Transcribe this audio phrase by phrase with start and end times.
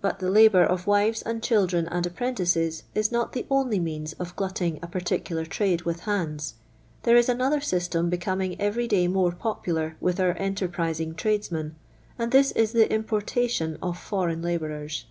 [0.00, 4.34] But the labour of wives, and children, and apprentices, is not the only means of
[4.34, 6.54] glutting a particular trade with hands.
[7.04, 11.76] There is another system becoming every day more popular with our enterprising tradesmen,
[12.18, 15.04] and this is the importation of foreign labourers.